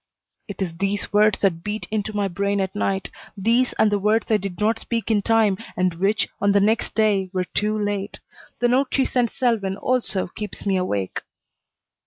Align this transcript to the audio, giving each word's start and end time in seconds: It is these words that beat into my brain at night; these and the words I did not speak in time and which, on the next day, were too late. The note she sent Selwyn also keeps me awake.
It 0.47 0.63
is 0.63 0.75
these 0.77 1.13
words 1.13 1.37
that 1.41 1.63
beat 1.63 1.87
into 1.91 2.11
my 2.15 2.27
brain 2.27 2.59
at 2.59 2.73
night; 2.73 3.11
these 3.37 3.73
and 3.73 3.91
the 3.91 3.99
words 3.99 4.31
I 4.31 4.37
did 4.37 4.59
not 4.59 4.79
speak 4.79 5.11
in 5.11 5.21
time 5.21 5.59
and 5.77 5.93
which, 5.93 6.27
on 6.41 6.53
the 6.53 6.59
next 6.59 6.95
day, 6.95 7.29
were 7.33 7.43
too 7.43 7.77
late. 7.77 8.19
The 8.57 8.67
note 8.67 8.87
she 8.93 9.05
sent 9.05 9.29
Selwyn 9.31 9.77
also 9.77 10.27
keeps 10.35 10.65
me 10.65 10.75
awake. 10.75 11.21